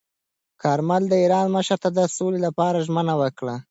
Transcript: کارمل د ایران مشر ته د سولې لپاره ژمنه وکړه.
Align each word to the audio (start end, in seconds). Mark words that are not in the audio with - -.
کارمل 0.61 1.03
د 1.09 1.13
ایران 1.23 1.47
مشر 1.55 1.77
ته 1.83 1.89
د 1.97 1.99
سولې 2.17 2.39
لپاره 2.47 2.83
ژمنه 2.87 3.13
وکړه. 3.21 3.55